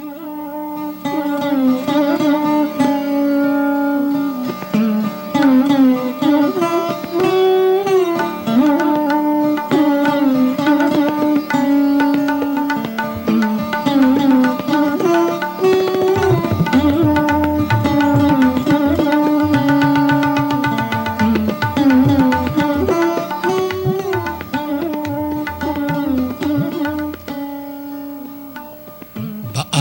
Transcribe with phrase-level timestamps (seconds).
[0.00, 0.21] به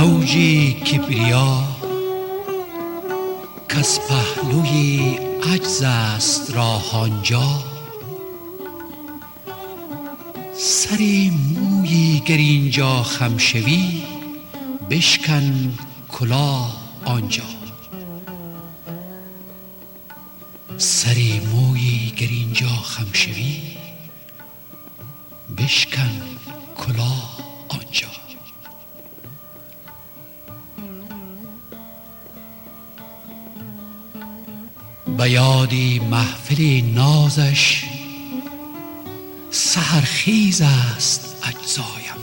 [0.02, 0.38] اوج
[0.84, 1.63] کبریا
[3.70, 4.99] کز پهلوی
[5.53, 7.63] عجز است راه آنجا.
[10.58, 10.98] سر
[11.55, 14.03] مویی گر اینجا خم شوی
[14.89, 15.77] بشکن
[16.09, 17.44] کلاه آنجا.
[20.77, 21.17] سر
[21.53, 23.61] مویی گر اینجا خم شوی
[25.58, 26.22] بشکن
[26.77, 27.38] کلاه
[27.70, 28.20] آنجا.
[35.17, 37.84] به یادی محفل نازش
[39.52, 42.22] سحرخیز است اجزایم.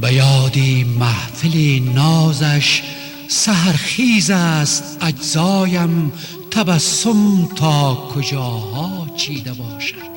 [0.00, 2.82] به یادی محفل نازش
[3.28, 6.12] سحرخیز است اجزایم
[6.50, 10.14] تبسم تا کجاها چیده باشد؟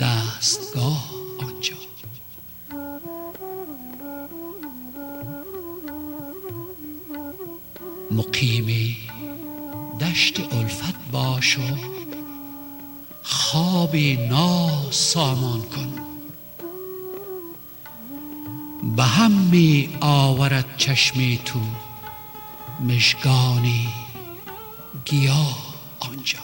[0.00, 1.03] دستگاه
[8.16, 8.96] مقیم
[10.00, 11.62] دشت الفت باش و
[13.22, 13.96] خواب
[14.30, 15.92] ناز سامان کن.
[18.96, 21.60] به هم می آورد چشم تو
[22.80, 23.72] مژگان
[25.04, 26.43] گیاه آنجا.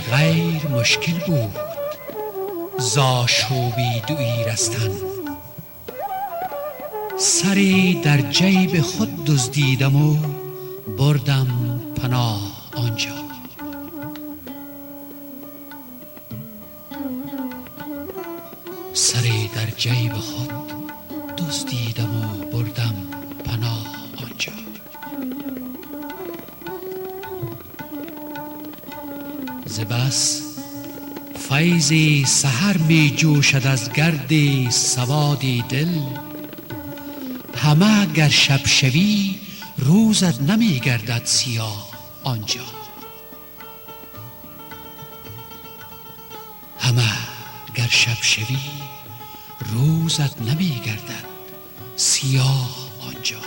[0.00, 1.58] غیر مشکل بود.
[2.78, 4.90] زاشوبی دوی رستن.
[7.18, 10.16] سری در جیب خود دزدیدم و
[10.98, 12.40] بردم پناه
[12.76, 13.22] آنجا.
[18.94, 20.52] سری در جیب خود
[21.36, 22.94] دزدیدم و بردم
[23.44, 23.86] پناه
[24.16, 24.71] آنجا.
[29.72, 30.42] ز بس
[31.48, 35.98] فیضی سحر می جوشد از گرد سوادی دل.
[37.56, 39.38] همه گر شب شوی
[39.78, 41.88] روزت نمی گردد سیاه
[42.24, 42.64] آنجا.
[46.78, 47.12] همه
[47.74, 48.58] گر شب شوی
[49.72, 51.24] روزت نمی گردد
[51.96, 53.41] سیاه آنجا.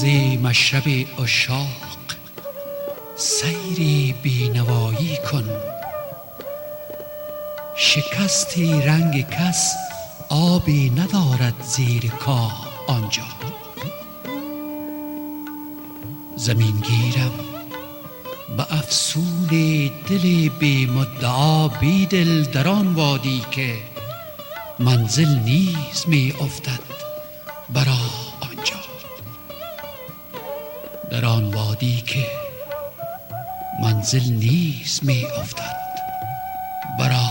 [0.00, 2.16] ز طرز مشرب عشاق
[3.16, 5.48] سیری بینوایی کن.
[7.76, 9.72] شکستی رنگ کس
[10.28, 13.22] آبی ندارد زیر کاه آنجا.
[16.36, 17.32] زمین گیرم
[18.56, 19.46] به افسون
[20.08, 23.74] دل بی مدعا بیدل در آن وادی که
[24.78, 26.80] منزل نیز می افتد
[27.68, 28.29] برا آنجا
[31.20, 32.26] در آن وادی که
[33.82, 35.76] منزل نیز می افتد.
[36.98, 37.29] برا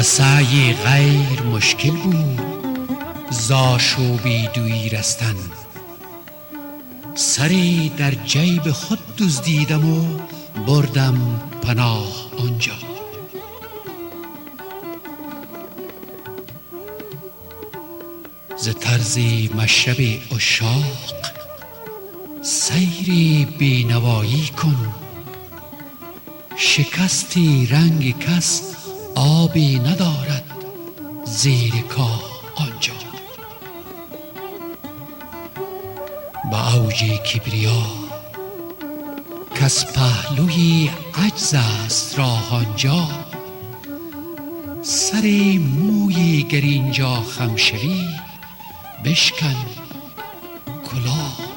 [0.00, 2.40] و سعی غیر مشکل بود
[3.30, 5.34] زاشوبی دوی رستن.
[7.14, 10.18] سری در جیب خود دزدیدم و
[10.66, 12.78] بردم پناه آنجا.
[18.56, 19.18] ز طرز
[19.54, 20.00] مشرب
[20.36, 21.14] عشاق
[22.42, 24.94] سیری بینوایی کن.
[26.56, 28.79] شکستی رنگ کس
[29.20, 30.44] آبی ندارد
[31.24, 32.22] زیر کاه
[32.54, 32.92] آنجا.
[36.50, 37.82] به اوج کبریا
[39.54, 43.08] کس پهلوی عجز است راه آنجا.
[44.82, 45.22] سر
[45.58, 48.06] مویی گر اینجا خم شوی
[49.04, 49.56] بشکن
[50.90, 51.49] کلاه.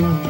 [0.00, 0.29] you.